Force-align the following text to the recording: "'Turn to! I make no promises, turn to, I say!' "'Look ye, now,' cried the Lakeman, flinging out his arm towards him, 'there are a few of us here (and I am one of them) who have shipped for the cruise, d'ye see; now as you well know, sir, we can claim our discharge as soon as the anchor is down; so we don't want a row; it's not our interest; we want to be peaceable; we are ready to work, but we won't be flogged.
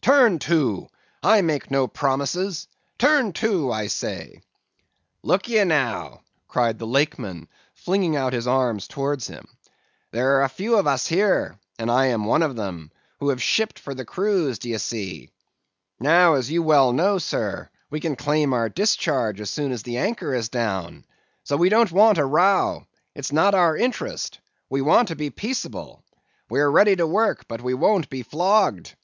"'Turn 0.00 0.38
to! 0.38 0.88
I 1.22 1.42
make 1.42 1.70
no 1.70 1.86
promises, 1.86 2.68
turn 2.98 3.34
to, 3.34 3.70
I 3.70 3.88
say!' 3.88 4.40
"'Look 5.22 5.46
ye, 5.46 5.62
now,' 5.62 6.22
cried 6.48 6.78
the 6.78 6.86
Lakeman, 6.86 7.48
flinging 7.74 8.16
out 8.16 8.32
his 8.32 8.46
arm 8.46 8.78
towards 8.78 9.26
him, 9.28 9.44
'there 10.10 10.36
are 10.38 10.42
a 10.42 10.48
few 10.48 10.78
of 10.78 10.86
us 10.86 11.06
here 11.08 11.58
(and 11.78 11.90
I 11.90 12.06
am 12.06 12.24
one 12.24 12.42
of 12.42 12.56
them) 12.56 12.92
who 13.20 13.28
have 13.28 13.42
shipped 13.42 13.78
for 13.78 13.92
the 13.94 14.06
cruise, 14.06 14.58
d'ye 14.58 14.78
see; 14.78 15.28
now 16.00 16.32
as 16.32 16.50
you 16.50 16.62
well 16.62 16.94
know, 16.94 17.18
sir, 17.18 17.68
we 17.90 18.00
can 18.00 18.16
claim 18.16 18.54
our 18.54 18.70
discharge 18.70 19.38
as 19.38 19.50
soon 19.50 19.70
as 19.70 19.82
the 19.82 19.98
anchor 19.98 20.34
is 20.34 20.48
down; 20.48 21.04
so 21.42 21.58
we 21.58 21.68
don't 21.68 21.92
want 21.92 22.16
a 22.16 22.24
row; 22.24 22.86
it's 23.14 23.32
not 23.32 23.54
our 23.54 23.76
interest; 23.76 24.40
we 24.70 24.80
want 24.80 25.08
to 25.08 25.14
be 25.14 25.28
peaceable; 25.28 26.02
we 26.48 26.58
are 26.60 26.70
ready 26.70 26.96
to 26.96 27.06
work, 27.06 27.46
but 27.48 27.60
we 27.60 27.74
won't 27.74 28.08
be 28.08 28.22
flogged. 28.22 28.94